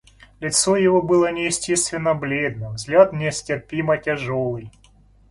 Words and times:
Лицо 0.39 0.77
его 0.77 0.99
было 1.03 1.31
неестественно 1.31 2.15
бледно, 2.15 2.71
взгляд 2.71 3.13
нестерпимо 3.13 3.99
тяжелый. 3.99 4.71